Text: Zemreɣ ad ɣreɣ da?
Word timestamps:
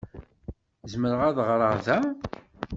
Zemreɣ 0.91 1.21
ad 1.27 1.37
ɣreɣ 1.47 1.73
da? 1.85 1.99